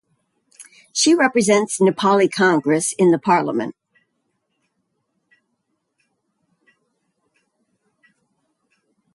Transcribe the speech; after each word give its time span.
She 0.91 1.13
represents 1.13 1.77
Nepali 1.79 2.27
Congress 2.33 2.91
in 2.97 3.11
the 3.11 3.19
parliament. 3.19 3.75